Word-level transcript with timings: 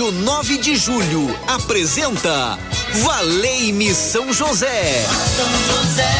Rádio 0.00 0.12
9 0.12 0.56
de 0.56 0.76
Julho 0.76 1.38
apresenta 1.46 2.58
Valei-me 3.02 3.94
São 3.94 4.32
José. 4.32 5.04
São 5.36 5.76
José. 5.76 6.10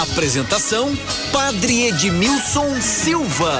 Apresentação 0.00 0.96
Padre 1.32 1.88
Edmilson 1.88 2.80
Silva. 2.80 3.58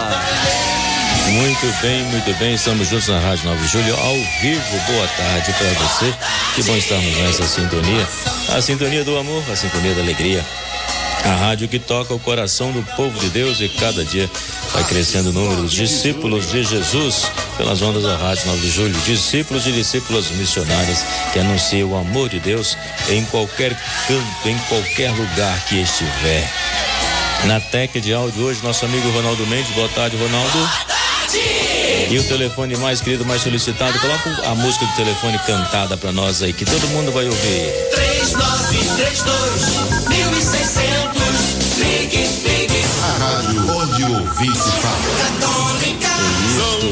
Muito 1.27 1.83
bem, 1.83 2.05
muito 2.05 2.39
bem. 2.39 2.55
Estamos 2.55 2.87
juntos 2.87 3.09
na 3.09 3.19
Rádio 3.19 3.47
9 3.47 3.63
de 3.63 3.73
Julho, 3.73 3.97
ao 3.97 4.15
vivo. 4.41 4.79
Boa 4.87 5.09
tarde 5.09 5.53
para 5.55 5.71
você. 5.71 6.15
Que 6.55 6.63
bom 6.63 6.77
estarmos 6.77 7.17
nessa 7.17 7.45
sintonia. 7.49 8.09
A 8.57 8.63
sintonia 8.63 9.03
do 9.03 9.19
amor, 9.19 9.43
a 9.51 9.57
sintonia 9.57 9.93
da 9.93 10.03
alegria. 10.03 10.47
A 11.25 11.35
rádio 11.35 11.67
que 11.67 11.81
toca 11.81 12.15
o 12.15 12.21
coração 12.21 12.71
do 12.71 12.83
povo 12.95 13.19
de 13.19 13.31
Deus 13.31 13.59
e 13.61 13.69
cada 13.69 14.05
dia 14.05 14.31
vai 14.75 14.85
crescendo 14.85 15.31
o 15.31 15.33
número 15.33 15.63
dos 15.63 15.73
discípulos 15.73 16.51
de 16.51 16.63
Jesus 16.65 17.31
pelas 17.57 17.81
ondas 17.81 18.03
da 18.03 18.17
Rádio 18.17 18.43
9 18.47 18.61
de 18.61 18.71
Julho. 18.71 19.01
Discípulos 19.07 19.67
e 19.69 19.73
discípulas 19.73 20.29
missionárias 20.33 21.05
que 21.33 21.39
anunciam 21.39 21.93
o 21.93 21.97
amor 21.97 22.29
de 22.29 22.41
Deus 22.41 22.77
em 23.09 23.25
qualquer 23.27 23.73
canto, 24.09 24.49
em 24.49 24.59
qualquer 24.69 25.13
lugar 25.13 25.65
que 25.67 25.81
estiver. 25.81 26.51
Na 27.45 27.61
tech 27.61 28.01
de 28.01 28.13
áudio 28.13 28.45
hoje, 28.45 28.61
nosso 28.65 28.85
amigo 28.85 29.09
Ronaldo 29.11 29.47
Mendes. 29.47 29.73
Boa 29.75 29.89
tarde, 29.91 30.17
Ronaldo. 30.17 30.69
E 32.11 32.19
o 32.19 32.25
telefone 32.25 32.77
mais 32.77 33.01
querido, 33.01 33.25
mais 33.25 33.43
solicitado, 33.43 33.97
coloca 34.01 34.29
a 34.49 34.57
música 34.57 34.85
do 34.87 34.97
telefone 34.97 35.39
cantada 35.47 35.97
para 35.97 36.11
nós 36.11 36.43
aí, 36.43 36.53
que 36.53 36.65
todo 36.65 36.89
mundo 36.89 37.13
vai 37.13 37.27
ouvir. 37.27 37.73
3932 37.95 40.09
1600 40.09 41.24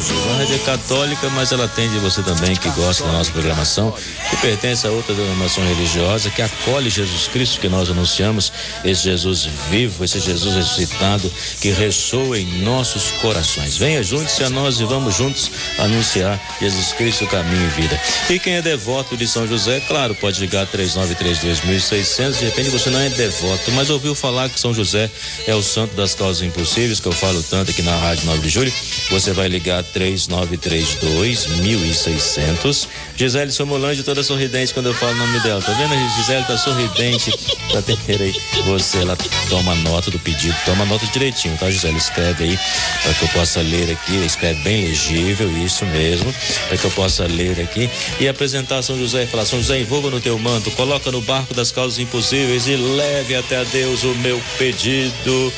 Isso, 0.03 0.13
a 0.31 0.37
rádio 0.39 0.57
é 0.57 0.59
católica, 0.59 1.31
mas 1.31 1.53
ela 1.53 1.67
atende 1.67 1.97
você 1.99 2.25
também 2.25 2.57
que 2.57 2.69
gosta 2.71 3.05
da 3.05 3.13
nossa 3.13 3.31
programação, 3.31 3.95
que 4.31 4.37
pertence 4.39 4.85
a 4.85 4.91
outra 4.91 5.15
denominação 5.15 5.65
religiosa, 5.65 6.29
que 6.29 6.43
acolhe 6.43 6.91
Jesus 6.91 7.29
Cristo 7.29 7.61
que 7.61 7.69
nós 7.69 7.89
anunciamos, 7.89 8.53
esse 8.85 9.05
Jesus 9.05 9.49
vivo, 9.71 10.05
esse 10.05 10.19
Jesus 10.19 10.57
ressuscitado, 10.57 11.33
que 11.61 11.71
ressoa 11.71 12.37
em 12.37 12.65
nossos 12.65 13.13
corações. 13.23 13.77
Venha 13.77 14.03
juntos 14.03 14.41
a 14.41 14.51
nós 14.51 14.81
e 14.81 14.85
vamos 14.85 15.15
juntos 15.15 15.49
anunciar 15.79 16.41
Jesus 16.61 16.93
Cristo, 16.95 17.25
caminho 17.29 17.65
e 17.65 17.81
vida. 17.81 18.01
E 18.29 18.41
quem 18.41 18.55
é 18.55 18.63
devoto 18.63 19.17
de 19.17 19.29
São 19.29 19.47
José, 19.47 19.79
claro, 19.87 20.17
pode 20.17 20.41
ligar 20.41 20.67
3932.600. 20.67 22.39
De 22.39 22.45
repente 22.47 22.71
você 22.71 22.91
não 22.91 22.99
é 22.99 23.09
devoto, 23.09 23.71
mas 23.71 23.89
ouviu 23.89 24.17
falar 24.17 24.49
que 24.49 24.59
São 24.59 24.75
José 24.75 25.09
é 25.47 25.55
o 25.55 25.63
santo 25.63 25.95
das 25.95 26.13
causas 26.13 26.43
impossíveis, 26.43 26.99
que 26.99 27.07
eu 27.07 27.13
falo 27.13 27.41
tanto 27.45 27.71
aqui 27.71 27.83
na 27.83 27.97
Rádio 27.97 28.27
9 28.27 28.41
de 28.41 28.49
Julho. 28.49 28.73
Você 29.09 29.33
vai 29.33 29.47
ligar 29.47 29.85
3932 29.93 31.47
1600. 31.47 32.89
Gisele 33.17 33.53
Somolange 33.53 34.03
toda 34.03 34.23
sorridente 34.23 34.73
quando 34.73 34.87
eu 34.87 34.95
falo 34.95 35.13
o 35.13 35.17
nome 35.17 35.41
dela. 35.41 35.61
Tá 35.61 35.73
vendo? 35.73 35.95
Gisele 36.17 36.45
tá 36.45 36.57
sorridente. 36.57 37.31
Tá 37.73 37.83
ter 37.83 38.21
aí. 38.21 38.35
Você, 38.67 38.99
ela 38.99 39.17
toma 39.49 39.75
nota 39.77 40.11
do 40.11 40.19
pedido, 40.19 40.57
toma 40.65 40.85
nota 40.85 41.07
direitinho, 41.07 41.57
tá, 41.59 41.71
Gisele? 41.71 41.97
Escreve 41.97 42.45
aí 42.45 42.59
para 43.03 43.15
que 43.15 43.23
eu 43.25 43.29
possa 43.29 43.61
ler 43.61 43.91
aqui. 43.91 44.25
Escreve 44.25 44.61
bem 44.63 44.85
legível, 44.89 45.51
isso 45.59 45.85
mesmo. 45.87 46.33
Para 46.69 46.77
que 46.77 46.85
eu 46.85 46.91
possa 46.91 47.27
ler 47.27 47.61
aqui 47.61 47.89
e 48.21 48.29
apresentar 48.29 48.83
São 48.83 48.99
José 48.99 49.25
e 49.25 49.27
falar: 49.27 49.45
São 49.45 49.61
José, 49.61 49.81
envolva 49.81 50.11
no 50.11 50.21
teu 50.21 50.39
manto, 50.39 50.71
coloca 50.73 51.11
no 51.11 51.21
barco 51.21 51.55
das 51.55 51.71
causas 51.71 51.99
impossíveis 51.99 52.67
e 52.67 52.77
leve 52.77 53.35
até 53.35 53.59
a 53.59 53.65
Deus 53.65 54.03
o 54.05 54.15
meu 54.17 54.41
pedido, 54.59 55.53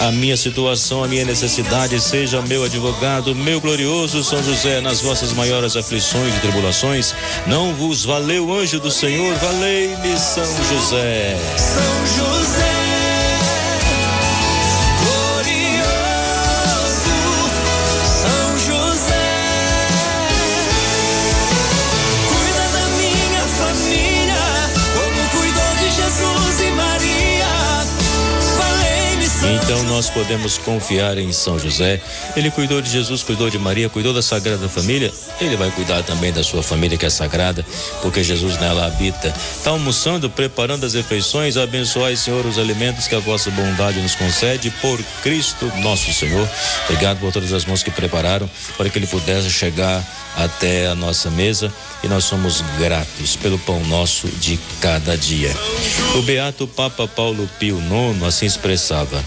a 0.00 0.10
minha 0.12 0.36
situação, 0.36 1.02
a 1.04 1.08
minha 1.08 1.24
necessidade. 1.24 2.00
Seja 2.00 2.42
meu 2.42 2.64
advogado, 2.64 3.34
meu 3.34 3.60
glorioso 3.60 4.22
São 4.22 4.42
José, 4.42 4.80
nas 4.80 5.00
vossas 5.00 5.32
maiores 5.32 5.76
aflições 5.76 6.36
e 6.36 6.40
tribulações, 6.40 7.14
não 7.46 7.74
vos 7.74 8.04
valeu 8.04 8.52
anjo 8.52 8.80
do 8.80 8.90
Senhor, 8.90 9.34
valei-me 9.36 10.16
São 10.18 10.44
José. 10.44 11.36
São 11.56 12.06
José. 12.16 12.37
Então 29.54 29.82
nós 29.84 30.10
podemos 30.10 30.58
confiar 30.58 31.16
em 31.16 31.32
São 31.32 31.58
José. 31.58 32.00
Ele 32.36 32.50
cuidou 32.50 32.82
de 32.82 32.90
Jesus, 32.90 33.22
cuidou 33.22 33.48
de 33.48 33.58
Maria, 33.58 33.88
cuidou 33.88 34.12
da 34.12 34.20
Sagrada 34.20 34.68
Família. 34.68 35.10
Ele 35.40 35.56
vai 35.56 35.70
cuidar 35.70 36.02
também 36.02 36.30
da 36.30 36.44
sua 36.44 36.62
família 36.62 36.98
que 36.98 37.06
é 37.06 37.10
sagrada, 37.10 37.64
porque 38.02 38.22
Jesus 38.22 38.58
nela 38.58 38.86
habita. 38.86 39.28
Está 39.28 39.70
almoçando, 39.70 40.28
preparando 40.28 40.84
as 40.84 40.92
refeições. 40.92 41.56
Abençoai, 41.56 42.14
Senhor, 42.14 42.44
os 42.44 42.58
alimentos 42.58 43.08
que 43.08 43.14
a 43.14 43.20
vossa 43.20 43.50
bondade 43.50 44.00
nos 44.00 44.14
concede 44.14 44.70
por 44.82 45.02
Cristo 45.22 45.72
nosso 45.78 46.12
Senhor. 46.12 46.46
Obrigado 46.84 47.18
por 47.18 47.32
todas 47.32 47.52
as 47.52 47.64
mãos 47.64 47.82
que 47.82 47.90
prepararam 47.90 48.48
para 48.76 48.90
que 48.90 48.98
ele 48.98 49.06
pudesse 49.06 49.50
chegar 49.50 50.04
até 50.36 50.86
a 50.86 50.94
nossa 50.94 51.30
mesa 51.30 51.72
e 52.02 52.08
nós 52.08 52.24
somos 52.24 52.62
gratos 52.78 53.36
pelo 53.36 53.58
pão 53.58 53.82
nosso 53.84 54.28
de 54.28 54.58
cada 54.80 55.16
dia. 55.16 55.54
O 56.16 56.22
beato 56.22 56.66
Papa 56.66 57.08
Paulo 57.08 57.48
Pio 57.58 57.78
IX 57.78 58.22
assim 58.22 58.46
expressava: 58.46 59.24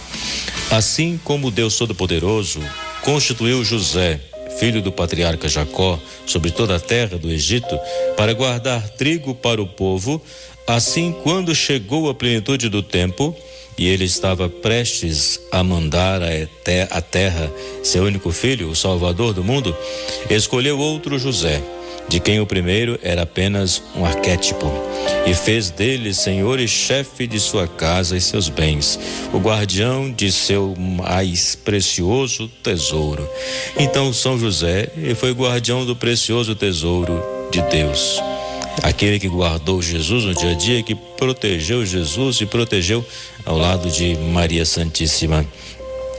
Assim 0.69 1.19
como 1.23 1.51
Deus 1.51 1.77
Todo-Poderoso 1.77 2.59
constituiu 3.03 3.63
José, 3.63 4.19
filho 4.59 4.81
do 4.81 4.91
patriarca 4.91 5.49
Jacó, 5.49 5.99
sobre 6.25 6.51
toda 6.51 6.75
a 6.75 6.79
terra 6.79 7.17
do 7.17 7.29
Egito, 7.29 7.77
para 8.15 8.33
guardar 8.33 8.87
trigo 8.89 9.35
para 9.35 9.61
o 9.61 9.67
povo, 9.67 10.21
assim 10.67 11.13
quando 11.23 11.53
chegou 11.53 12.09
a 12.09 12.13
plenitude 12.13 12.69
do 12.69 12.81
tempo, 12.81 13.35
e 13.77 13.87
ele 13.87 14.05
estava 14.05 14.47
prestes 14.47 15.39
a 15.51 15.63
mandar 15.63 16.21
a 16.21 17.01
terra 17.01 17.51
seu 17.83 18.03
único 18.03 18.31
filho, 18.31 18.69
o 18.69 18.75
Salvador 18.75 19.33
do 19.33 19.43
mundo, 19.43 19.75
escolheu 20.29 20.77
outro 20.77 21.17
José 21.17 21.61
de 22.07 22.19
quem 22.19 22.39
o 22.39 22.45
primeiro 22.45 22.99
era 23.01 23.21
apenas 23.23 23.81
um 23.95 24.05
arquétipo, 24.05 24.71
e 25.25 25.33
fez 25.33 25.69
dele 25.69 26.13
senhor 26.13 26.59
e 26.59 26.67
chefe 26.67 27.25
de 27.25 27.39
sua 27.39 27.67
casa 27.67 28.17
e 28.17 28.21
seus 28.21 28.49
bens, 28.49 28.99
o 29.33 29.37
guardião 29.37 30.11
de 30.11 30.31
seu 30.31 30.75
mais 30.77 31.55
precioso 31.55 32.47
tesouro. 32.61 33.27
Então 33.77 34.11
São 34.11 34.37
José 34.37 34.89
foi 35.15 35.31
guardião 35.31 35.85
do 35.85 35.95
precioso 35.95 36.55
tesouro 36.55 37.23
de 37.51 37.61
Deus. 37.63 38.21
Aquele 38.83 39.19
que 39.19 39.27
guardou 39.27 39.81
Jesus 39.81 40.23
no 40.23 40.33
dia 40.33 40.51
a 40.51 40.53
dia, 40.53 40.81
que 40.81 40.95
protegeu 40.95 41.85
Jesus 41.85 42.41
e 42.41 42.45
protegeu 42.45 43.05
ao 43.45 43.57
lado 43.57 43.89
de 43.89 44.15
Maria 44.15 44.65
Santíssima. 44.65 45.45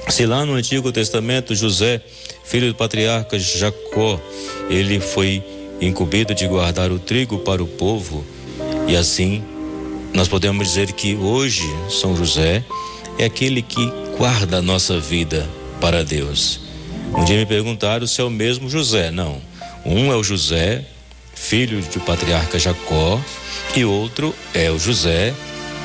Se 0.09 0.26
lá 0.26 0.44
no 0.44 0.54
Antigo 0.54 0.93
Testamento 0.93 1.54
José, 1.54 2.00
filho 2.44 2.69
do 2.69 2.75
patriarca 2.75 3.38
Jacó, 3.38 4.20
ele 4.69 5.00
foi 5.00 5.43
incumbido 5.87 6.34
de 6.34 6.47
guardar 6.47 6.91
o 6.91 6.98
trigo 6.98 7.38
para 7.38 7.62
o 7.62 7.66
povo, 7.66 8.25
e 8.88 8.97
assim 8.97 9.43
nós 10.15 10.28
podemos 10.28 10.69
dizer 10.69 10.93
que 10.93 11.16
hoje 11.16 11.65
São 11.88 12.16
José 12.16 12.65
é 13.19 13.25
aquele 13.25 13.62
que 13.62 13.84
guarda 14.16 14.59
a 14.59 14.62
nossa 14.62 15.00
vida 15.00 15.48
para 15.81 16.04
Deus. 16.04 16.60
Um 17.15 17.25
dia 17.25 17.37
me 17.37 17.47
perguntaram 17.47 18.06
se 18.06 18.20
é 18.20 18.25
o 18.25 18.31
mesmo 18.31 18.70
José. 18.70 19.10
Não. 19.10 19.41
Um 19.84 20.12
é 20.12 20.16
o 20.16 20.22
José, 20.22 20.84
filho 21.34 21.82
do 21.82 22.00
patriarca 22.00 22.59
Jacó, 22.59 23.20
e 23.75 23.84
outro 23.84 24.34
é 24.54 24.70
o 24.70 24.78
José, 24.78 25.34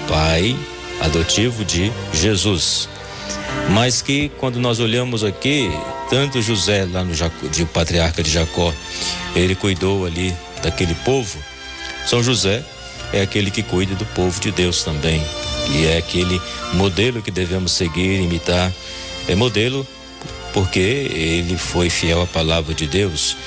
pai 0.08 0.56
adotivo 1.02 1.64
de 1.66 1.92
Jesus. 2.14 2.90
Mas 3.72 4.02
que 4.02 4.30
quando 4.38 4.60
nós 4.60 4.80
olhamos 4.80 5.24
aqui, 5.24 5.70
tanto 6.10 6.42
José 6.42 6.86
lá 6.86 7.04
no 7.04 7.14
Jacó, 7.14 7.48
de 7.48 7.66
patriarca 7.66 8.24
de 8.24 8.32
Jacó, 8.32 8.74
ele 9.36 9.56
cuidou 9.56 10.06
ali 10.06 10.36
daquele 10.64 10.96
povo. 10.96 11.38
São 12.08 12.24
José 12.24 12.64
é 13.14 13.22
aquele 13.22 13.52
que 13.52 13.64
cuida 13.64 13.96
do 13.96 14.06
povo 14.08 14.40
de 14.40 14.52
Deus 14.52 14.84
também. 14.84 15.22
E 15.70 15.86
é 15.86 15.98
aquele 15.98 16.42
modelo 16.74 17.22
que 17.22 17.32
devemos 17.32 17.72
seguir, 17.74 18.22
imitar. 18.22 18.72
É 19.28 19.36
modelo 19.36 19.86
porque 20.54 20.80
ele 20.80 21.58
foi 21.58 21.90
fiel 21.90 22.22
à 22.22 22.26
palavra 22.26 22.74
de 22.74 22.88
Deus. 22.88 23.38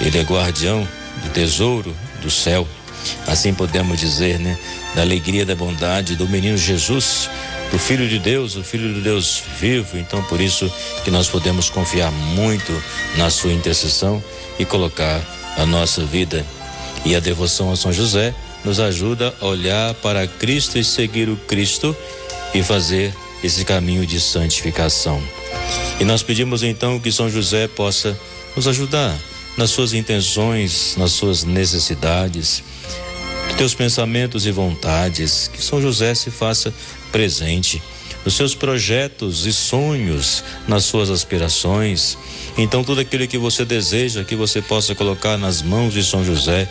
Ele 0.00 0.18
é 0.18 0.22
guardião 0.22 0.86
do 1.24 1.30
tesouro 1.30 1.94
do 2.20 2.30
céu. 2.30 2.66
Assim 3.26 3.54
podemos 3.54 3.98
dizer, 3.98 4.38
né? 4.38 4.58
Da 4.94 5.02
alegria, 5.02 5.46
da 5.46 5.54
bondade 5.54 6.16
do 6.16 6.28
menino 6.28 6.56
Jesus, 6.56 7.30
do 7.70 7.78
Filho 7.78 8.08
de 8.08 8.18
Deus, 8.18 8.56
o 8.56 8.62
Filho 8.62 8.92
de 8.94 9.00
Deus 9.00 9.42
vivo. 9.60 9.98
Então, 9.98 10.22
por 10.24 10.40
isso 10.40 10.72
que 11.04 11.10
nós 11.10 11.28
podemos 11.28 11.70
confiar 11.70 12.10
muito 12.10 12.72
na 13.16 13.30
sua 13.30 13.52
intercessão 13.52 14.22
e 14.58 14.64
colocar 14.64 15.20
a 15.56 15.66
nossa 15.66 16.04
vida. 16.04 16.44
E 17.04 17.14
a 17.14 17.20
devoção 17.20 17.70
a 17.70 17.76
São 17.76 17.92
José 17.92 18.34
nos 18.64 18.80
ajuda 18.80 19.34
a 19.40 19.46
olhar 19.46 19.94
para 19.94 20.26
Cristo 20.26 20.78
e 20.78 20.84
seguir 20.84 21.28
o 21.28 21.36
Cristo 21.36 21.96
e 22.54 22.62
fazer 22.62 23.14
esse 23.42 23.64
caminho 23.64 24.06
de 24.06 24.20
santificação. 24.20 25.22
E 26.00 26.04
nós 26.04 26.22
pedimos 26.22 26.62
então 26.62 26.98
que 26.98 27.12
São 27.12 27.30
José 27.30 27.68
possa 27.68 28.18
nos 28.56 28.66
ajudar 28.66 29.16
nas 29.56 29.70
suas 29.70 29.92
intenções, 29.92 30.94
nas 30.96 31.12
suas 31.12 31.44
necessidades, 31.44 32.62
teus 33.58 33.74
pensamentos 33.74 34.46
e 34.46 34.52
vontades, 34.52 35.50
que 35.52 35.60
São 35.60 35.82
José 35.82 36.14
se 36.14 36.30
faça 36.30 36.72
presente 37.10 37.82
nos 38.24 38.34
seus 38.34 38.54
projetos 38.54 39.46
e 39.46 39.52
sonhos, 39.52 40.42
nas 40.66 40.84
suas 40.84 41.10
aspirações. 41.10 42.18
Então, 42.56 42.82
tudo 42.82 43.00
aquilo 43.00 43.26
que 43.26 43.38
você 43.38 43.64
deseja, 43.64 44.24
que 44.24 44.34
você 44.34 44.60
possa 44.60 44.94
colocar 44.94 45.36
nas 45.36 45.62
mãos 45.62 45.94
de 45.94 46.04
São 46.04 46.24
José 46.24 46.68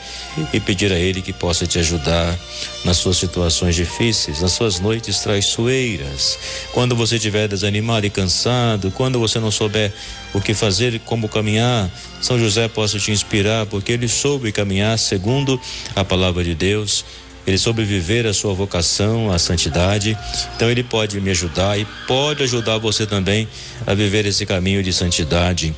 e 0.54 0.60
pedir 0.60 0.92
a 0.92 1.00
Ele 1.00 1.22
que 1.22 1.34
possa 1.34 1.66
te 1.66 1.80
ajudar 1.80 2.38
nas 2.84 2.98
suas 2.98 3.18
situações 3.18 3.76
difíceis, 3.76 4.42
nas 4.42 4.52
suas 4.52 4.80
noites 4.80 5.20
traiçoeiras, 5.20 6.38
quando 6.74 6.96
você 6.96 7.16
estiver 7.16 7.48
desanimado 7.48 8.06
e 8.06 8.10
cansado, 8.10 8.92
quando 8.92 9.20
você 9.20 9.40
não 9.40 9.52
souber 9.52 9.94
o 10.34 10.42
que 10.42 10.54
fazer 10.54 10.94
e 10.94 11.00
como 11.00 11.30
caminhar, 11.30 11.90
São 12.22 12.38
José 12.38 12.68
possa 12.68 13.00
te 13.00 13.12
inspirar, 13.12 13.66
porque 13.66 13.94
ele 13.94 14.08
soube 14.08 14.52
caminhar 14.52 15.00
segundo 15.00 15.60
a 15.96 16.04
palavra 16.04 16.44
de 16.44 16.54
Deus 16.54 17.06
ele 17.48 17.58
sobreviver 17.58 18.26
à 18.26 18.34
sua 18.34 18.54
vocação, 18.54 19.32
à 19.32 19.40
santidade. 19.40 20.18
Então 20.56 20.70
ele 20.70 20.84
pode 20.84 21.20
me 21.22 21.32
ajudar 21.32 21.80
e 21.80 21.88
pode 22.06 22.44
ajudar 22.44 22.78
você 22.78 23.08
também 23.08 23.48
a 23.86 23.94
viver 23.94 24.26
esse 24.26 24.46
caminho 24.46 24.84
de 24.84 24.92
santidade 24.92 25.74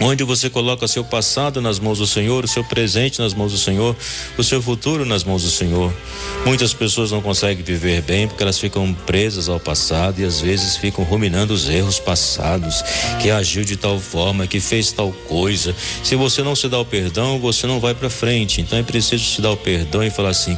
onde 0.00 0.24
você 0.24 0.50
coloca 0.50 0.88
seu 0.88 1.04
passado 1.04 1.60
nas 1.60 1.78
mãos 1.78 1.98
do 1.98 2.06
Senhor, 2.06 2.44
o 2.44 2.48
seu 2.48 2.64
presente 2.64 3.20
nas 3.20 3.34
mãos 3.34 3.52
do 3.52 3.58
Senhor, 3.58 3.96
o 4.36 4.42
seu 4.42 4.60
futuro 4.60 5.04
nas 5.04 5.24
mãos 5.24 5.42
do 5.42 5.50
Senhor. 5.50 5.92
Muitas 6.44 6.74
pessoas 6.74 7.10
não 7.10 7.22
conseguem 7.22 7.64
viver 7.64 8.02
bem 8.02 8.26
porque 8.26 8.42
elas 8.42 8.58
ficam 8.58 8.92
presas 9.06 9.48
ao 9.48 9.60
passado 9.60 10.20
e 10.20 10.24
às 10.24 10.40
vezes 10.40 10.76
ficam 10.76 11.04
ruminando 11.04 11.54
os 11.54 11.68
erros 11.68 11.98
passados, 11.98 12.82
que 13.20 13.30
agiu 13.30 13.64
de 13.64 13.76
tal 13.76 13.98
forma, 13.98 14.46
que 14.46 14.60
fez 14.60 14.92
tal 14.92 15.12
coisa. 15.28 15.74
Se 16.02 16.16
você 16.16 16.42
não 16.42 16.56
se 16.56 16.68
dá 16.68 16.78
o 16.78 16.84
perdão, 16.84 17.38
você 17.38 17.66
não 17.66 17.80
vai 17.80 17.94
para 17.94 18.10
frente. 18.10 18.60
Então 18.60 18.78
é 18.78 18.82
preciso 18.82 19.24
se 19.24 19.40
dar 19.40 19.52
o 19.52 19.56
perdão 19.56 20.02
e 20.02 20.10
falar 20.10 20.30
assim: 20.30 20.56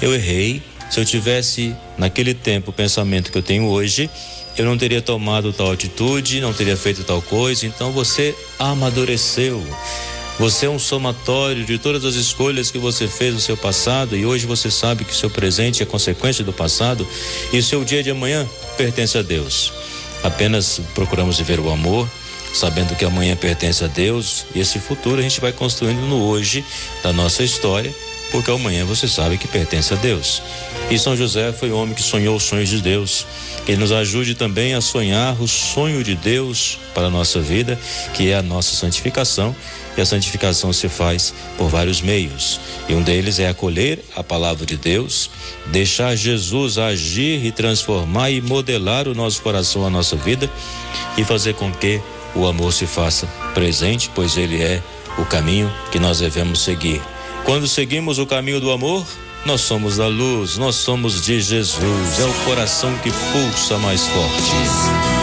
eu 0.00 0.14
errei. 0.14 0.62
Se 0.90 0.98
eu 0.98 1.04
tivesse 1.04 1.72
naquele 1.96 2.34
tempo 2.34 2.70
o 2.70 2.74
pensamento 2.74 3.30
que 3.30 3.38
eu 3.38 3.42
tenho 3.42 3.66
hoje, 3.66 4.10
eu 4.56 4.64
não 4.64 4.76
teria 4.76 5.00
tomado 5.00 5.52
tal 5.52 5.72
atitude, 5.72 6.40
não 6.40 6.52
teria 6.52 6.76
feito 6.76 7.04
tal 7.04 7.22
coisa. 7.22 7.66
Então 7.66 7.92
você 7.92 8.34
amadureceu. 8.58 9.64
Você 10.38 10.64
é 10.64 10.70
um 10.70 10.78
somatório 10.78 11.64
de 11.66 11.78
todas 11.78 12.04
as 12.04 12.14
escolhas 12.14 12.70
que 12.70 12.78
você 12.78 13.06
fez 13.06 13.34
no 13.34 13.40
seu 13.40 13.58
passado 13.58 14.16
e 14.16 14.24
hoje 14.24 14.46
você 14.46 14.70
sabe 14.70 15.04
que 15.04 15.14
seu 15.14 15.28
presente 15.28 15.82
é 15.82 15.86
consequência 15.86 16.42
do 16.42 16.52
passado 16.52 17.06
e 17.52 17.58
o 17.58 17.62
seu 17.62 17.84
dia 17.84 18.02
de 18.02 18.10
amanhã 18.10 18.48
pertence 18.76 19.18
a 19.18 19.22
Deus. 19.22 19.70
Apenas 20.22 20.80
procuramos 20.94 21.36
viver 21.36 21.60
o 21.60 21.70
amor, 21.70 22.08
sabendo 22.54 22.96
que 22.96 23.04
amanhã 23.04 23.36
pertence 23.36 23.84
a 23.84 23.86
Deus 23.86 24.46
e 24.54 24.60
esse 24.60 24.78
futuro 24.78 25.18
a 25.18 25.22
gente 25.22 25.42
vai 25.42 25.52
construindo 25.52 26.06
no 26.06 26.24
hoje 26.24 26.64
da 27.02 27.12
nossa 27.12 27.42
história 27.42 27.94
porque 28.30 28.50
amanhã 28.50 28.84
você 28.84 29.08
sabe 29.08 29.36
que 29.36 29.48
pertence 29.48 29.92
a 29.92 29.96
Deus. 29.96 30.42
E 30.90 30.98
São 30.98 31.16
José 31.16 31.52
foi 31.52 31.70
o 31.70 31.76
homem 31.76 31.94
que 31.94 32.02
sonhou 32.02 32.36
os 32.36 32.44
sonhos 32.44 32.68
de 32.68 32.80
Deus. 32.80 33.26
Ele 33.70 33.76
nos 33.76 33.92
ajude 33.92 34.34
também 34.34 34.74
a 34.74 34.80
sonhar 34.80 35.40
o 35.40 35.46
sonho 35.46 36.02
de 36.02 36.16
Deus 36.16 36.76
para 36.92 37.06
a 37.06 37.10
nossa 37.10 37.40
vida, 37.40 37.78
que 38.12 38.28
é 38.28 38.34
a 38.34 38.42
nossa 38.42 38.74
santificação. 38.74 39.54
E 39.96 40.00
a 40.00 40.04
santificação 40.04 40.72
se 40.72 40.88
faz 40.88 41.32
por 41.56 41.68
vários 41.68 42.00
meios. 42.00 42.60
E 42.88 42.94
um 42.94 43.02
deles 43.02 43.38
é 43.38 43.48
acolher 43.48 44.04
a 44.16 44.24
palavra 44.24 44.66
de 44.66 44.76
Deus, 44.76 45.30
deixar 45.66 46.16
Jesus 46.16 46.78
agir 46.78 47.46
e 47.46 47.52
transformar 47.52 48.32
e 48.32 48.40
modelar 48.40 49.06
o 49.06 49.14
nosso 49.14 49.40
coração, 49.40 49.86
a 49.86 49.90
nossa 49.90 50.16
vida 50.16 50.50
e 51.16 51.22
fazer 51.22 51.54
com 51.54 51.70
que 51.70 52.02
o 52.34 52.48
amor 52.48 52.72
se 52.72 52.88
faça 52.88 53.28
presente, 53.54 54.10
pois 54.12 54.36
ele 54.36 54.60
é 54.60 54.82
o 55.16 55.24
caminho 55.24 55.72
que 55.92 56.00
nós 56.00 56.18
devemos 56.18 56.64
seguir. 56.64 57.00
Quando 57.44 57.68
seguimos 57.68 58.18
o 58.18 58.26
caminho 58.26 58.60
do 58.60 58.72
amor, 58.72 59.06
nós 59.44 59.60
somos 59.62 59.96
da 59.96 60.06
luz, 60.06 60.58
nós 60.58 60.76
somos 60.76 61.20
de 61.20 61.40
Jesus. 61.40 62.18
É 62.18 62.24
o 62.24 62.44
coração 62.44 62.96
que 62.98 63.10
pulsa 63.10 63.78
mais 63.78 64.06
forte. 64.06 65.19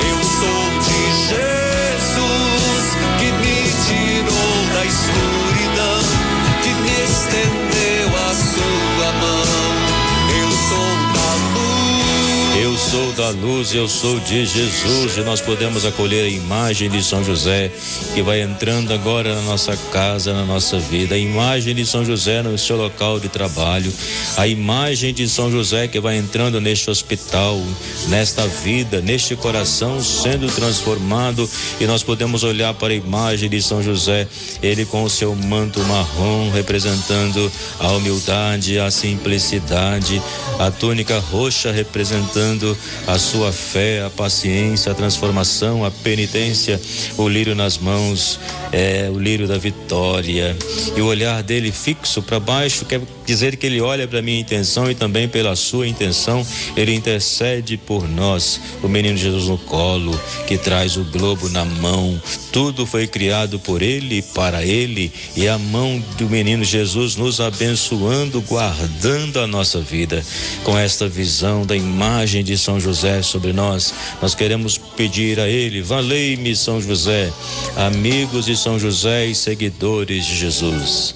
Sou 12.97 13.13
da 13.13 13.29
luz, 13.29 13.75
eu 13.75 13.87
sou 13.87 14.19
de 14.21 14.43
Jesus 14.43 15.17
e 15.17 15.21
nós 15.21 15.39
podemos 15.39 15.85
acolher 15.85 16.25
a 16.25 16.29
imagem 16.29 16.89
de 16.89 17.03
São 17.03 17.23
José 17.23 17.71
que 18.15 18.23
vai 18.23 18.41
entrando 18.41 18.91
agora 18.91 19.35
na 19.35 19.41
nossa 19.43 19.77
casa, 19.91 20.33
na 20.33 20.43
nossa 20.43 20.79
vida, 20.79 21.13
a 21.13 21.17
imagem 21.17 21.75
de 21.75 21.85
São 21.85 22.03
José 22.03 22.41
no 22.41 22.57
seu 22.57 22.75
local 22.75 23.19
de 23.19 23.29
trabalho, 23.29 23.93
a 24.35 24.47
imagem 24.47 25.13
de 25.13 25.29
São 25.29 25.51
José 25.51 25.87
que 25.87 25.99
vai 25.99 26.17
entrando 26.17 26.59
neste 26.59 26.89
hospital, 26.89 27.61
nesta 28.07 28.47
vida, 28.47 28.99
neste 28.99 29.35
coração 29.35 30.01
sendo 30.01 30.47
transformado. 30.47 31.47
E 31.79 31.85
nós 31.85 32.01
podemos 32.01 32.43
olhar 32.43 32.73
para 32.73 32.93
a 32.93 32.95
imagem 32.95 33.47
de 33.47 33.61
São 33.61 33.83
José, 33.83 34.27
ele 34.63 34.85
com 34.85 35.03
o 35.03 35.09
seu 35.09 35.35
manto 35.35 35.79
marrom 35.81 36.49
representando 36.49 37.51
a 37.79 37.91
humildade, 37.91 38.79
a 38.79 38.89
simplicidade, 38.89 40.19
a 40.57 40.71
túnica 40.71 41.19
roxa 41.19 41.71
representando 41.71 42.75
a 43.05 43.17
sua 43.17 43.51
fé, 43.51 44.03
a 44.03 44.09
paciência, 44.09 44.91
a 44.91 44.95
transformação, 44.95 45.85
a 45.85 45.91
penitência, 45.91 46.79
o 47.17 47.27
lírio 47.27 47.55
nas 47.55 47.77
mãos, 47.77 48.39
é 48.71 49.09
o 49.11 49.19
lírio 49.19 49.47
da 49.47 49.57
vitória. 49.57 50.55
E 50.95 51.01
o 51.01 51.05
olhar 51.05 51.41
dele 51.43 51.71
fixo 51.71 52.21
para 52.21 52.39
baixo 52.39 52.85
quer 52.85 53.01
dizer 53.25 53.57
que 53.57 53.65
ele 53.65 53.81
olha 53.81 54.07
para 54.07 54.21
minha 54.21 54.39
intenção 54.39 54.89
e 54.89 54.95
também 54.95 55.27
pela 55.27 55.55
sua 55.55 55.87
intenção, 55.87 56.45
ele 56.75 56.93
intercede 56.93 57.77
por 57.77 58.07
nós. 58.07 58.59
O 58.81 58.87
menino 58.87 59.17
Jesus 59.17 59.47
no 59.47 59.57
colo, 59.57 60.19
que 60.47 60.57
traz 60.57 60.97
o 60.97 61.03
globo 61.03 61.49
na 61.49 61.65
mão. 61.65 62.19
Tudo 62.51 62.85
foi 62.85 63.07
criado 63.07 63.59
por 63.59 63.81
ele 63.81 64.21
para 64.21 64.63
ele, 64.63 65.11
e 65.35 65.47
a 65.47 65.57
mão 65.57 66.03
do 66.17 66.29
menino 66.29 66.63
Jesus 66.63 67.15
nos 67.15 67.39
abençoando, 67.39 68.41
guardando 68.41 69.39
a 69.39 69.47
nossa 69.47 69.79
vida. 69.79 70.23
Com 70.63 70.77
esta 70.77 71.07
visão 71.07 71.65
da 71.65 71.75
imagem 71.75 72.43
de 72.43 72.57
São 72.57 72.76
José 72.79 73.21
sobre 73.21 73.53
nós, 73.53 73.93
nós 74.21 74.35
queremos 74.35 74.77
pedir 74.77 75.39
a 75.39 75.47
ele: 75.47 75.81
valei-me, 75.81 76.55
São 76.55 76.81
José, 76.81 77.31
amigos 77.75 78.45
de 78.45 78.55
São 78.55 78.79
José 78.79 79.25
e 79.25 79.35
seguidores 79.35 80.25
de 80.25 80.35
Jesus. 80.37 81.15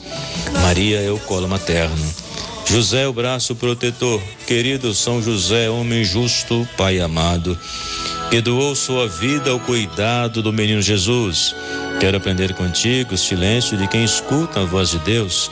Maria 0.61 0.99
é 1.01 1.11
o 1.11 1.19
colo 1.19 1.47
materno. 1.47 2.13
José, 2.65 3.07
o 3.07 3.13
braço 3.13 3.55
protetor, 3.55 4.21
querido 4.47 4.93
São 4.93 5.21
José, 5.21 5.69
homem 5.69 6.03
justo, 6.03 6.67
Pai 6.77 6.99
amado, 6.99 7.59
que 8.29 8.39
doou 8.39 8.75
sua 8.75 9.07
vida 9.07 9.49
ao 9.49 9.59
cuidado 9.59 10.41
do 10.41 10.53
menino 10.53 10.81
Jesus. 10.81 11.53
Quero 11.99 12.17
aprender 12.17 12.53
contigo 12.53 13.15
o 13.15 13.17
silêncio 13.17 13.77
de 13.77 13.87
quem 13.87 14.05
escuta 14.05 14.61
a 14.61 14.65
voz 14.65 14.91
de 14.91 14.99
Deus. 14.99 15.51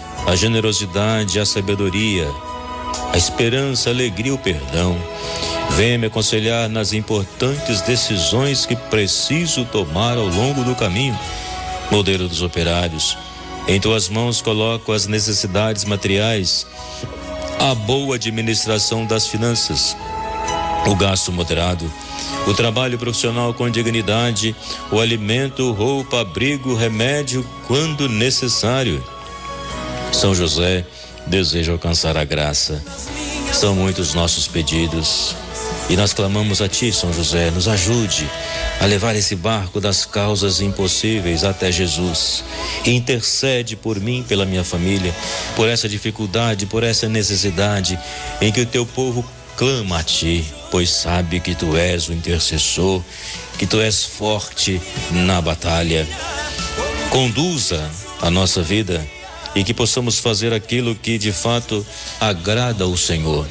a 0.25 0.35
generosidade, 0.35 1.39
a 1.39 1.45
sabedoria, 1.45 2.27
a 3.13 3.17
esperança, 3.17 3.89
a 3.89 3.93
alegria 3.93 4.33
o 4.33 4.37
perdão. 4.37 4.97
Venha 5.71 5.97
me 5.97 6.07
aconselhar 6.07 6.69
nas 6.69 6.93
importantes 6.93 7.81
decisões 7.81 8.65
que 8.65 8.75
preciso 8.75 9.65
tomar 9.65 10.17
ao 10.17 10.27
longo 10.27 10.63
do 10.63 10.75
caminho 10.75 11.17
modelo 11.91 12.27
dos 12.27 12.41
operários. 12.41 13.17
Em 13.67 13.79
tuas 13.79 14.09
mãos 14.09 14.41
coloco 14.41 14.91
as 14.91 15.05
necessidades 15.05 15.83
materiais, 15.85 16.65
a 17.59 17.75
boa 17.75 18.15
administração 18.15 19.05
das 19.05 19.27
finanças, 19.27 19.95
o 20.87 20.95
gasto 20.95 21.31
moderado, 21.31 21.91
o 22.47 22.53
trabalho 22.53 22.97
profissional 22.97 23.53
com 23.53 23.69
dignidade, 23.69 24.55
o 24.91 24.99
alimento, 24.99 25.71
roupa, 25.73 26.21
abrigo, 26.21 26.73
remédio 26.73 27.45
quando 27.67 28.09
necessário. 28.09 29.03
São 30.11 30.35
José 30.35 30.85
deseja 31.27 31.71
alcançar 31.71 32.17
a 32.17 32.23
graça. 32.23 32.81
São 33.53 33.75
muitos 33.75 34.13
nossos 34.13 34.47
pedidos 34.47 35.35
E 35.89 35.97
nós 35.97 36.13
clamamos 36.13 36.61
a 36.61 36.69
Ti, 36.69 36.93
São 36.93 37.11
José, 37.11 37.51
nos 37.51 37.67
ajude 37.67 38.25
a 38.79 38.85
levar 38.85 39.13
esse 39.13 39.35
barco 39.35 39.81
das 39.81 40.05
causas 40.05 40.61
impossíveis 40.61 41.43
até 41.43 41.69
Jesus. 41.69 42.45
E 42.85 42.91
intercede 42.91 43.75
por 43.75 43.99
mim, 43.99 44.23
pela 44.25 44.45
minha 44.45 44.63
família, 44.63 45.13
por 45.53 45.67
essa 45.67 45.89
dificuldade, 45.89 46.65
por 46.65 46.81
essa 46.83 47.09
necessidade 47.09 47.99
em 48.39 48.53
que 48.53 48.61
o 48.61 48.65
Teu 48.65 48.85
povo 48.85 49.25
clama 49.57 49.99
a 49.99 50.03
Ti, 50.03 50.45
pois 50.71 50.89
sabe 50.89 51.41
que 51.41 51.53
Tu 51.53 51.75
és 51.75 52.07
o 52.07 52.13
intercessor, 52.13 53.03
que 53.57 53.67
Tu 53.67 53.81
és 53.81 54.05
forte 54.05 54.81
na 55.11 55.41
batalha. 55.41 56.07
Conduza 57.09 57.83
a 58.21 58.29
nossa 58.29 58.63
vida 58.63 59.05
e 59.55 59.63
que 59.63 59.73
possamos 59.73 60.19
fazer 60.19 60.53
aquilo 60.53 60.95
que 60.95 61.17
de 61.17 61.31
fato 61.31 61.85
agrada 62.19 62.83
ao 62.83 62.95
Senhor. 62.95 63.47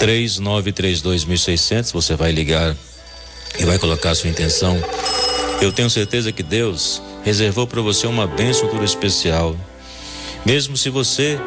3932.600, 0.00 1.92
você 1.92 2.14
vai 2.14 2.32
ligar 2.32 2.76
e 3.58 3.64
vai 3.64 3.78
colocar 3.78 4.14
sua 4.14 4.30
intenção. 4.30 4.78
Eu 5.60 5.72
tenho 5.72 5.90
certeza 5.90 6.30
que 6.30 6.42
Deus 6.42 7.02
reservou 7.24 7.66
para 7.66 7.80
você 7.80 8.06
uma 8.06 8.26
bênção 8.26 8.68
tudo 8.68 8.84
especial. 8.84 9.56
Mesmo 10.46 10.76
se 10.76 10.88
você 10.88 11.38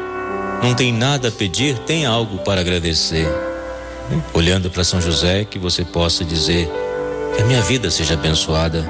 não 0.62 0.74
tem 0.74 0.92
nada 0.92 1.28
a 1.28 1.32
pedir, 1.32 1.78
tem 1.80 2.04
algo 2.04 2.38
para 2.38 2.60
agradecer. 2.60 3.26
Olhando 4.34 4.70
para 4.70 4.84
São 4.84 5.00
José, 5.00 5.44
que 5.44 5.58
você 5.58 5.84
possa 5.84 6.24
dizer: 6.24 6.68
Que 7.34 7.42
a 7.42 7.46
minha 7.46 7.62
vida 7.62 7.90
seja 7.90 8.14
abençoada. 8.14 8.86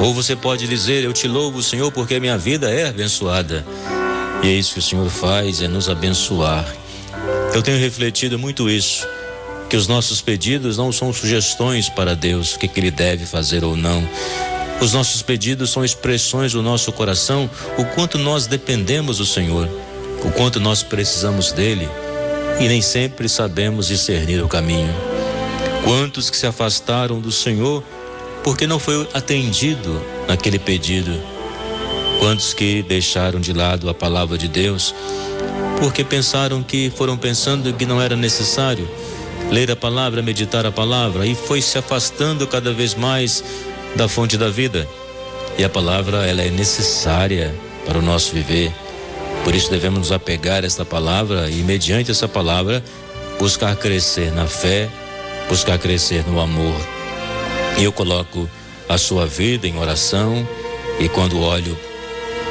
Ou 0.00 0.12
você 0.12 0.36
pode 0.36 0.68
dizer: 0.68 1.04
Eu 1.04 1.12
te 1.12 1.26
louvo, 1.26 1.62
Senhor, 1.62 1.90
porque 1.90 2.16
a 2.16 2.20
minha 2.20 2.36
vida 2.36 2.70
é 2.70 2.88
abençoada. 2.88 3.64
E 4.44 4.48
é 4.48 4.52
isso 4.52 4.74
que 4.74 4.78
o 4.78 4.82
Senhor 4.82 5.08
faz, 5.08 5.62
é 5.62 5.68
nos 5.68 5.88
abençoar. 5.88 6.66
Eu 7.54 7.62
tenho 7.62 7.78
refletido 7.78 8.38
muito 8.38 8.68
isso, 8.68 9.08
que 9.70 9.76
os 9.76 9.88
nossos 9.88 10.20
pedidos 10.20 10.76
não 10.76 10.92
são 10.92 11.14
sugestões 11.14 11.88
para 11.88 12.14
Deus, 12.14 12.54
o 12.54 12.58
que, 12.58 12.68
que 12.68 12.78
Ele 12.78 12.90
deve 12.90 13.24
fazer 13.24 13.64
ou 13.64 13.74
não. 13.74 14.06
Os 14.82 14.92
nossos 14.92 15.22
pedidos 15.22 15.70
são 15.70 15.82
expressões 15.82 16.52
do 16.52 16.60
nosso 16.60 16.92
coração, 16.92 17.48
o 17.78 17.86
quanto 17.86 18.18
nós 18.18 18.46
dependemos 18.46 19.16
do 19.16 19.24
Senhor, 19.24 19.66
o 20.22 20.30
quanto 20.32 20.60
nós 20.60 20.82
precisamos 20.82 21.50
dele 21.50 21.88
e 22.60 22.68
nem 22.68 22.82
sempre 22.82 23.30
sabemos 23.30 23.86
discernir 23.86 24.44
o 24.44 24.48
caminho. 24.48 24.94
Quantos 25.84 26.28
que 26.28 26.36
se 26.36 26.46
afastaram 26.46 27.18
do 27.18 27.32
Senhor 27.32 27.82
porque 28.42 28.66
não 28.66 28.78
foi 28.78 29.08
atendido 29.14 30.04
naquele 30.28 30.58
pedido 30.58 31.33
Quantos 32.18 32.54
que 32.54 32.82
deixaram 32.82 33.40
de 33.40 33.52
lado 33.52 33.88
a 33.88 33.94
palavra 33.94 34.38
de 34.38 34.48
Deus 34.48 34.94
porque 35.80 36.04
pensaram 36.04 36.62
que 36.62 36.90
foram 36.96 37.16
pensando 37.16 37.72
que 37.74 37.84
não 37.84 38.00
era 38.00 38.16
necessário 38.16 38.88
ler 39.50 39.70
a 39.70 39.76
palavra, 39.76 40.22
meditar 40.22 40.64
a 40.64 40.72
palavra 40.72 41.26
e 41.26 41.34
foi 41.34 41.60
se 41.60 41.76
afastando 41.76 42.46
cada 42.46 42.72
vez 42.72 42.94
mais 42.94 43.44
da 43.94 44.08
fonte 44.08 44.36
da 44.36 44.48
vida. 44.48 44.88
E 45.58 45.64
a 45.64 45.68
palavra 45.68 46.26
ela 46.26 46.42
é 46.42 46.50
necessária 46.50 47.54
para 47.84 47.98
o 47.98 48.02
nosso 48.02 48.32
viver. 48.32 48.72
Por 49.44 49.54
isso 49.54 49.70
devemos 49.70 49.98
nos 49.98 50.12
apegar 50.12 50.64
a 50.64 50.66
esta 50.66 50.84
palavra 50.84 51.50
e 51.50 51.56
mediante 51.56 52.10
essa 52.10 52.26
palavra 52.26 52.82
buscar 53.38 53.76
crescer 53.76 54.32
na 54.32 54.46
fé, 54.46 54.88
buscar 55.48 55.78
crescer 55.78 56.24
no 56.26 56.40
amor. 56.40 56.80
E 57.78 57.84
eu 57.84 57.92
coloco 57.92 58.48
a 58.88 58.96
sua 58.96 59.26
vida 59.26 59.68
em 59.68 59.76
oração 59.76 60.48
e 60.98 61.08
quando 61.08 61.40
olho 61.40 61.76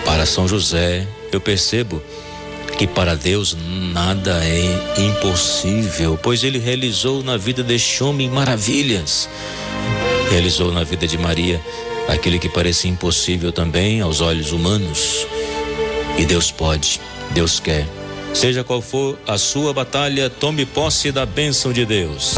para 0.06 0.26
São 0.26 0.48
José, 0.48 1.08
eu 1.32 1.40
percebo 1.40 2.02
que 2.78 2.88
para 2.88 3.16
Deus 3.16 3.56
nada 3.94 4.44
é 4.44 5.00
impossível, 5.00 6.20
pois 6.22 6.44
ele 6.44 6.58
realizou 6.58 7.24
na 7.24 7.38
vida 7.38 7.64
deste 7.64 8.04
homem 8.04 8.30
maravilhas. 8.30 9.30
Realizou 10.30 10.72
na 10.72 10.84
vida 10.84 11.08
de 11.08 11.18
Maria 11.18 11.62
aquilo 12.08 12.40
que 12.40 12.50
parecia 12.50 12.90
impossível 12.90 13.52
também 13.52 14.02
aos 14.02 14.22
olhos 14.22 14.52
humanos. 14.52 15.28
E 16.18 16.26
Deus 16.26 16.52
pode, 16.52 17.00
Deus 17.32 17.60
quer. 17.60 17.88
Seja 18.34 18.64
qual 18.64 18.82
for 18.82 19.18
a 19.28 19.38
sua 19.38 19.74
batalha, 19.74 20.30
tome 20.30 20.66
posse 20.66 21.12
da 21.12 21.26
bênção 21.26 21.72
de 21.72 21.86
Deus. 21.86 22.36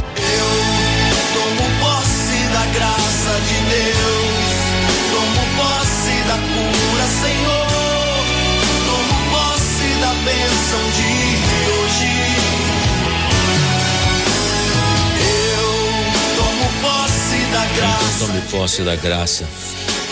Tome 18.25 18.41
posse 18.49 18.81
da 18.81 18.95
graça, 18.95 19.45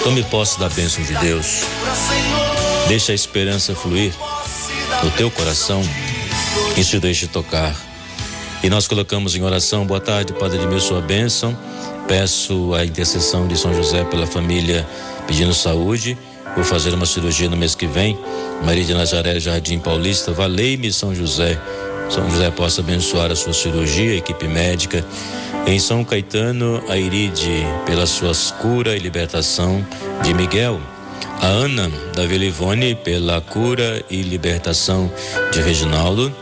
tome 0.03 0.22
posse 0.24 0.60
da 0.60 0.70
bênção 0.70 1.03
de 1.03 1.15
Deus. 1.15 1.62
Deixa 2.88 3.12
a 3.12 3.15
esperança 3.15 3.74
fluir 3.74 4.13
no 5.03 5.10
teu 5.12 5.32
coração 5.32 5.82
e 6.77 6.84
se 6.84 7.00
deixe 7.00 7.25
tocar. 7.25 7.75
E 8.62 8.70
nós 8.70 8.88
colocamos 8.88 9.36
em 9.36 9.41
oração, 9.41 9.86
boa 9.86 10.00
tarde, 10.00 10.32
Padre 10.32 10.60
de 10.60 10.79
sua 10.79 11.01
bênção. 11.01 11.58
Peço 12.08 12.75
a 12.75 12.86
intercessão 12.86 13.48
de 13.48 13.58
São 13.58 13.74
José 13.74 14.03
pela 14.03 14.27
família 14.27 14.88
pedindo 15.25 15.53
saúde. 15.53 16.15
Vou 16.55 16.63
fazer 16.63 16.93
uma 16.93 17.08
cirurgia 17.08 17.50
no 17.50 17.58
mês 17.58 17.74
que 17.74 17.88
vem. 17.88 18.15
Maria 18.63 18.84
de 18.84 18.93
Nazaré, 18.93 19.39
Jardim 19.39 19.79
Paulista, 19.79 20.32
valei-me 20.32 20.93
São 20.93 21.15
José. 21.15 21.60
São 22.10 22.29
José 22.29 22.51
possa 22.51 22.81
abençoar 22.81 23.31
a 23.31 23.36
sua 23.36 23.53
cirurgia, 23.53 24.12
a 24.12 24.15
equipe 24.15 24.48
médica. 24.48 25.03
Em 25.65 25.79
São 25.79 26.03
Caetano, 26.03 26.83
a 26.89 26.98
Iride, 26.98 27.65
pelas 27.86 28.10
suas 28.10 28.51
cura 28.51 28.95
e 28.95 29.00
libertação 29.00 29.86
de 30.24 30.33
Miguel. 30.33 30.79
A 31.41 31.48
Ana 31.48 31.91
da 32.15 32.25
Vila 32.25 32.45
Ivone, 32.45 32.95
pela 32.95 33.41
cura 33.41 34.03
e 34.10 34.22
libertação 34.22 35.12
de 35.51 35.62
Reginaldo 35.62 36.33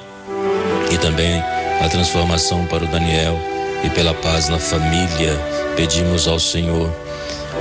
e 0.92 0.98
também 0.98 1.42
a 1.82 1.88
transformação 1.90 2.66
para 2.66 2.84
o 2.84 2.88
Daniel 2.88 3.40
e 3.84 3.90
pela 3.90 4.14
paz 4.14 4.50
na 4.50 4.60
família. 4.60 5.40
Pedimos 5.76 6.28
ao 6.28 6.40
Senhor. 6.40 6.92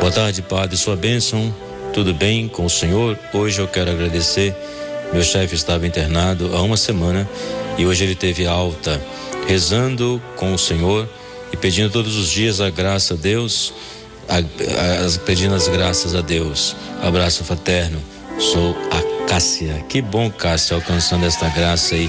Boa 0.00 0.12
tarde, 0.12 0.42
Padre, 0.42 0.76
sua 0.76 0.97
bênção. 0.97 1.54
Tudo 1.92 2.12
bem 2.12 2.49
com 2.49 2.64
o 2.64 2.71
Senhor? 2.71 3.19
Hoje 3.33 3.61
eu 3.61 3.69
quero 3.69 3.90
agradecer. 3.90 4.54
Meu 5.12 5.23
chefe 5.23 5.55
estava 5.55 5.87
internado 5.87 6.55
há 6.57 6.62
uma 6.62 6.76
semana 6.76 7.29
e 7.76 7.85
hoje 7.85 8.05
ele 8.05 8.14
teve 8.14 8.47
alta, 8.47 9.00
rezando 9.47 10.23
com 10.37 10.55
o 10.55 10.59
Senhor 10.59 11.09
e 11.52 11.57
pedindo 11.57 11.90
todos 11.90 12.17
os 12.17 12.29
dias 12.29 12.61
a 12.61 12.71
graça 12.71 13.14
a 13.14 13.17
Deus, 13.17 13.73
a- 14.29 14.38
a- 14.38 15.19
pedindo 15.26 15.55
as 15.55 15.67
graças 15.67 16.14
a 16.14 16.21
Deus. 16.21 16.76
Abraço 17.02 17.43
fraterno. 17.45 18.00
Sou 18.38 18.76
a 18.90 19.26
Cássia. 19.29 19.85
Que 19.88 20.00
bom, 20.00 20.31
Cássia, 20.31 20.76
alcançando 20.76 21.26
esta 21.26 21.49
graça 21.49 21.95
aí. 21.95 22.09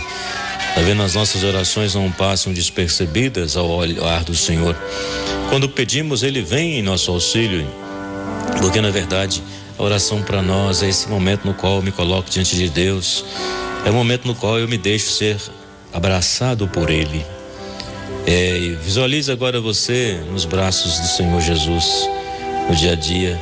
Tá 0.75 0.81
vendo? 0.81 1.01
As 1.03 1.15
nossas 1.15 1.43
orações 1.43 1.95
não 1.95 2.09
passam 2.11 2.53
despercebidas 2.53 3.57
ao 3.57 3.67
olhar 3.69 4.23
do 4.23 4.35
Senhor. 4.35 4.75
Quando 5.49 5.67
pedimos, 5.67 6.23
Ele 6.23 6.41
vem 6.41 6.79
em 6.79 6.81
nosso 6.81 7.11
auxílio, 7.11 7.67
porque 8.61 8.79
na 8.79 8.89
verdade 8.89 9.43
a 9.81 9.83
oração 9.83 10.21
para 10.21 10.43
nós 10.43 10.83
é 10.83 10.89
esse 10.89 11.09
momento 11.09 11.43
no 11.43 11.55
qual 11.55 11.77
eu 11.77 11.81
me 11.81 11.91
coloco 11.91 12.29
diante 12.29 12.55
de 12.55 12.69
Deus, 12.69 13.25
é 13.83 13.89
o 13.89 13.93
momento 13.93 14.27
no 14.27 14.35
qual 14.35 14.59
eu 14.59 14.67
me 14.67 14.77
deixo 14.77 15.09
ser 15.09 15.37
abraçado 15.91 16.67
por 16.67 16.91
Ele. 16.91 17.25
É, 18.27 18.75
visualize 18.83 19.31
agora 19.31 19.59
você 19.59 20.23
nos 20.31 20.45
braços 20.45 20.99
do 20.99 21.07
Senhor 21.07 21.41
Jesus 21.41 22.07
no 22.69 22.75
dia 22.75 22.91
a 22.91 22.95
dia. 22.95 23.41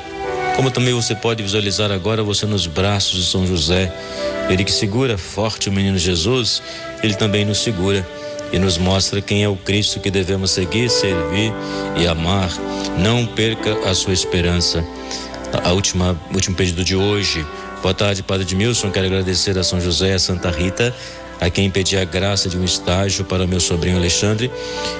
Como 0.55 0.71
também 0.71 0.93
você 0.93 1.13
pode 1.13 1.43
visualizar 1.43 1.91
agora 1.91 2.23
você 2.23 2.45
nos 2.45 2.67
braços 2.67 3.19
de 3.19 3.29
São 3.29 3.45
José, 3.45 3.93
ele 4.49 4.63
que 4.63 4.71
segura 4.71 5.17
forte 5.17 5.67
o 5.67 5.73
menino 5.73 5.97
Jesus, 5.97 6.63
ele 7.03 7.15
também 7.15 7.43
nos 7.43 7.57
segura 7.57 8.07
e 8.53 8.57
nos 8.57 8.77
mostra 8.77 9.21
quem 9.21 9.43
é 9.43 9.49
o 9.49 9.57
Cristo 9.57 9.99
que 9.99 10.09
devemos 10.09 10.51
seguir, 10.51 10.89
servir 10.89 11.53
e 11.97 12.07
amar. 12.07 12.49
Não 12.97 13.25
perca 13.25 13.89
a 13.89 13.93
sua 13.93 14.13
esperança. 14.13 14.81
A 15.63 15.71
última, 15.71 16.19
último 16.33 16.55
pedido 16.55 16.83
de 16.83 16.95
hoje. 16.95 17.45
Boa 17.81 17.93
tarde, 17.93 18.21
Padre 18.21 18.43
Edmilson. 18.43 18.91
Quero 18.91 19.07
agradecer 19.07 19.57
a 19.57 19.63
São 19.63 19.79
José 19.79 20.13
a 20.13 20.19
Santa 20.19 20.51
Rita, 20.51 20.93
a 21.39 21.49
quem 21.49 21.69
pedi 21.71 21.97
a 21.97 22.03
graça 22.03 22.49
de 22.49 22.57
um 22.57 22.63
estágio 22.63 23.25
para 23.25 23.47
meu 23.47 23.59
sobrinho 23.59 23.97
Alexandre. 23.97 24.51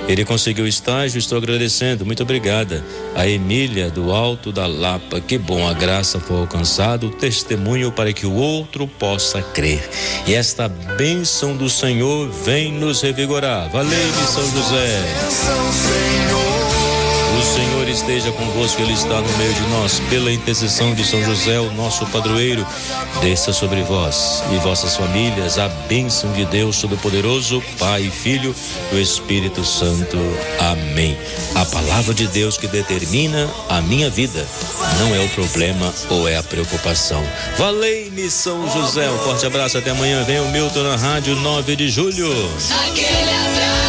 Ele 0.08 0.26
conseguiu 0.26 0.66
o 0.66 0.68
estágio, 0.68 1.20
estou 1.20 1.38
agradecendo. 1.38 2.06
Muito 2.06 2.24
obrigada. 2.24 2.84
A 3.16 3.28
Emília, 3.28 3.90
do 3.90 4.12
Alto 4.12 4.52
da 4.52 4.66
Lapa. 4.66 5.20
Que 5.20 5.38
bom, 5.38 5.68
a 5.68 5.74
graça 5.74 6.20
foi 6.20 6.38
alcançada, 6.38 7.06
o 7.06 7.10
testemunho 7.10 7.92
para 7.92 8.12
que 8.14 8.26
o 8.26 8.34
outro 8.34 8.88
possa 8.88 9.42
crer. 9.42 9.88
E 10.26 10.34
esta 10.34 10.68
bênção 10.68 11.56
do 11.56 11.70
Senhor 11.70 12.30
vem 12.30 12.72
nos 12.72 13.02
revigorar. 13.02 13.70
Valeu, 13.70 14.14
São 14.34 14.50
José. 14.50 15.02
bênção, 15.02 15.72
Senhor. 15.74 16.49
Esteja 17.90 18.32
convosco, 18.32 18.80
Ele 18.84 18.94
está 18.94 19.20
no 19.20 19.38
meio 19.38 19.52
de 19.52 19.62
nós. 19.70 20.00
Pela 20.12 20.32
intercessão 20.32 20.94
de 20.94 21.04
São 21.04 21.24
José, 21.24 21.60
o 21.60 21.72
nosso 21.74 22.06
padroeiro, 22.08 22.66
desça 23.20 23.52
sobre 23.52 23.82
vós 23.82 24.44
e 24.54 24.58
vossas 24.58 24.96
famílias 24.96 25.58
a 25.58 25.68
bênção 25.68 26.32
de 26.34 26.46
Deus 26.46 26.80
Todo-Poderoso, 26.80 27.64
Pai, 27.80 28.04
Filho 28.12 28.56
e 28.92 28.96
o 28.96 29.00
Espírito 29.00 29.66
Santo. 29.66 30.18
Amém. 30.60 31.18
A 31.56 31.66
palavra 31.66 32.14
de 32.14 32.28
Deus 32.28 32.60
que 32.60 32.68
determina 32.68 33.50
a 33.68 33.82
minha 33.82 34.10
vida 34.10 34.46
não 35.00 35.16
é 35.16 35.26
o 35.26 35.30
problema 35.30 35.92
ou 36.10 36.30
é 36.30 36.38
a 36.38 36.44
preocupação. 36.44 37.24
Valei-me, 37.58 38.30
São 38.30 38.70
José. 38.70 39.10
Um 39.10 39.18
forte 39.18 39.48
abraço, 39.48 39.80
até 39.80 39.90
amanhã. 39.90 40.24
Vem 40.24 40.40
o 40.40 40.50
Milton 40.50 40.84
na 40.84 40.96
Rádio 40.96 41.36
9 41.36 41.76
de 41.76 41.90
Julho. 41.90 42.30
Aquele 42.88 43.34
abraço 43.34 43.89